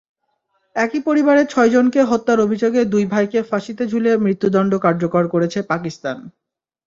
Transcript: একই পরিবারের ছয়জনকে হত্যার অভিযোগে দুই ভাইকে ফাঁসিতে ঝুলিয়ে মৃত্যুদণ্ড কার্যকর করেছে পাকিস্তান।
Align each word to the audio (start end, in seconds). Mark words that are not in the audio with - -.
একই 0.75 0.99
পরিবারের 0.99 1.45
ছয়জনকে 1.47 2.01
হত্যার 2.03 2.39
অভিযোগে 2.39 2.81
দুই 2.85 3.03
ভাইকে 3.05 3.39
ফাঁসিতে 3.43 3.83
ঝুলিয়ে 3.87 4.15
মৃত্যুদণ্ড 4.17 4.71
কার্যকর 4.77 5.23
করেছে 5.27 5.59
পাকিস্তান। 5.63 6.17